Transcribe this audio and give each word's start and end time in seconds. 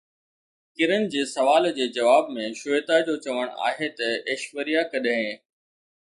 ڪرن 0.77 1.03
جي 1.15 1.21
سوال 1.33 1.67
جي 1.79 1.87
جواب 1.97 2.31
۾ 2.39 2.47
شويتا 2.61 2.99
جو 3.11 3.19
چوڻ 3.27 3.45
آهي 3.69 3.93
ته 4.01 4.11
ايشوريا 4.33 4.85
ڪڏهن 4.97 5.33